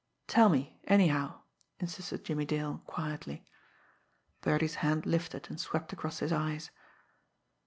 "Tell 0.25 0.49
me, 0.49 0.79
anyhow," 0.85 1.41
insisted 1.79 2.25
Jimmie 2.25 2.43
Dale 2.45 2.81
quietly. 2.87 3.45
Birdie's 4.41 4.73
hand 4.81 5.05
lifted 5.05 5.47
and 5.47 5.59
swept 5.59 5.93
across 5.93 6.17
his 6.21 6.33
eyes. 6.33 6.71